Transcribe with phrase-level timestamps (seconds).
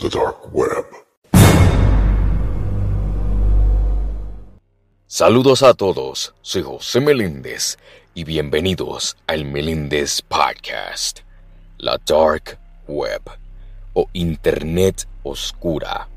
[0.00, 0.86] the dark web.
[5.06, 7.78] Saludos a todos, soy José Meléndez
[8.14, 11.20] y bienvenidos al Meléndez Podcast.
[11.78, 13.22] La Dark Web
[13.94, 16.08] o Internet Oscura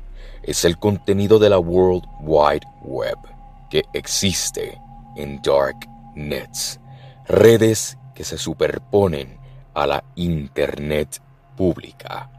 [0.44, 3.18] es el contenido de la World Wide Web
[3.70, 4.78] que existe
[5.16, 6.78] en Dark Nets,
[7.26, 9.38] redes que se superponen
[9.74, 11.20] a la Internet
[11.56, 12.30] pública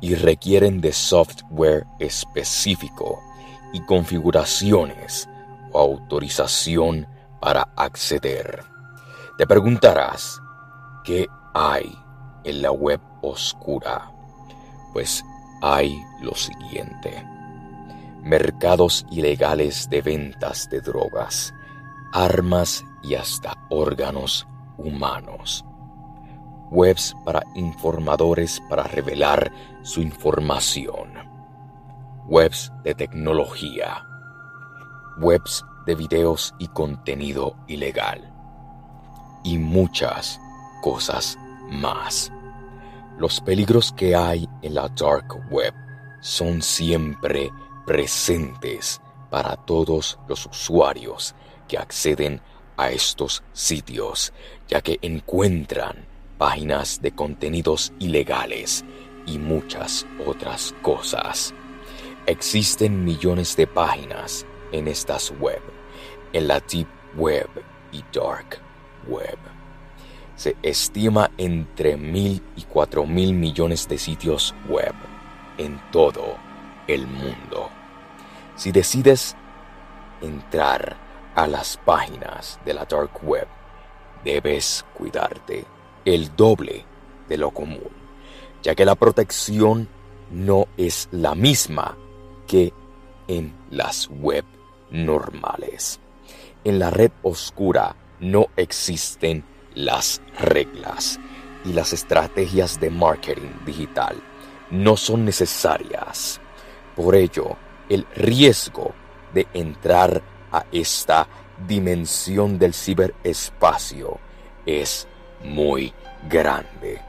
[0.00, 3.20] y requieren de software específico
[3.72, 5.28] y configuraciones
[5.72, 7.06] o autorización
[7.40, 8.64] para acceder.
[9.38, 10.40] Te preguntarás,
[11.04, 11.96] ¿qué hay
[12.44, 14.10] en la web oscura?
[14.92, 15.24] Pues
[15.62, 17.24] hay lo siguiente.
[18.22, 21.54] Mercados ilegales de ventas de drogas,
[22.12, 25.64] armas y hasta órganos humanos
[26.72, 29.52] webs para informadores para revelar
[29.82, 31.12] su información,
[32.26, 34.06] webs de tecnología,
[35.18, 38.32] webs de videos y contenido ilegal,
[39.44, 40.40] y muchas
[40.80, 41.38] cosas
[41.70, 42.32] más.
[43.18, 45.74] Los peligros que hay en la dark web
[46.22, 47.50] son siempre
[47.84, 51.34] presentes para todos los usuarios
[51.68, 52.40] que acceden
[52.78, 54.32] a estos sitios,
[54.68, 58.84] ya que encuentran páginas de contenidos ilegales
[59.26, 61.54] y muchas otras cosas.
[62.26, 65.60] Existen millones de páginas en estas web,
[66.32, 67.48] en la Deep Web
[67.92, 68.58] y Dark
[69.08, 69.38] Web.
[70.36, 74.94] Se estima entre mil y cuatro mil millones de sitios web
[75.58, 76.36] en todo
[76.88, 77.70] el mundo.
[78.56, 79.36] Si decides
[80.20, 80.96] entrar
[81.34, 83.46] a las páginas de la Dark Web,
[84.24, 85.64] debes cuidarte
[86.04, 86.84] el doble
[87.28, 87.90] de lo común,
[88.62, 89.88] ya que la protección
[90.30, 91.96] no es la misma
[92.46, 92.72] que
[93.28, 94.44] en las web
[94.90, 96.00] normales.
[96.64, 99.44] En la red oscura no existen
[99.74, 101.18] las reglas
[101.64, 104.16] y las estrategias de marketing digital
[104.70, 106.40] no son necesarias.
[106.96, 107.56] Por ello,
[107.88, 108.92] el riesgo
[109.34, 111.28] de entrar a esta
[111.66, 114.18] dimensión del ciberespacio
[114.64, 115.06] es
[115.44, 115.92] muy
[116.28, 117.00] grande.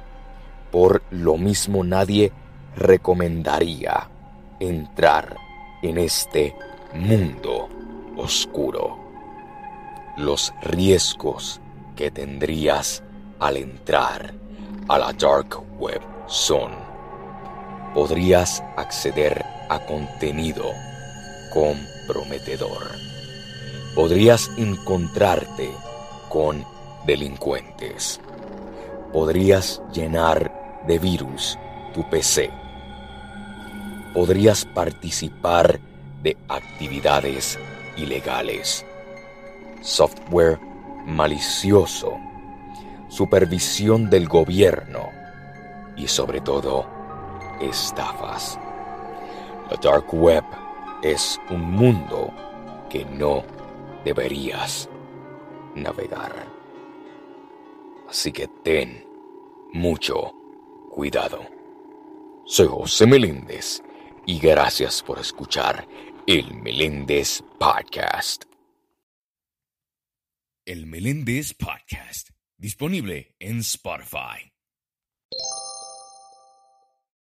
[0.71, 2.31] Por lo mismo nadie
[2.75, 4.09] recomendaría
[4.59, 5.37] entrar
[5.81, 6.55] en este
[6.93, 7.69] mundo
[8.17, 8.97] oscuro.
[10.17, 11.59] Los riesgos
[11.95, 13.03] que tendrías
[13.39, 14.33] al entrar
[14.87, 16.71] a la dark web son
[17.93, 20.71] podrías acceder a contenido
[21.53, 22.91] comprometedor.
[23.95, 25.71] Podrías encontrarte
[26.29, 26.65] con
[27.05, 28.19] delincuentes.
[29.11, 31.57] Podrías llenar de virus
[31.93, 32.49] tu PC.
[34.13, 35.79] Podrías participar
[36.21, 37.59] de actividades
[37.97, 38.85] ilegales.
[39.81, 40.59] Software
[41.05, 42.17] malicioso.
[43.09, 45.09] Supervisión del gobierno.
[45.95, 46.85] Y sobre todo,
[47.61, 48.57] estafas.
[49.69, 50.43] La Dark Web
[51.01, 52.31] es un mundo
[52.89, 53.43] que no
[54.03, 54.89] deberías
[55.75, 56.62] navegar.
[58.13, 59.03] Así que ten
[59.73, 60.33] mucho
[60.91, 61.49] cuidado.
[62.45, 63.81] Soy José Meléndez
[64.27, 65.87] y gracias por escuchar
[66.27, 68.43] el Meléndez Podcast.
[70.63, 74.52] El Meléndez Podcast, disponible en Spotify.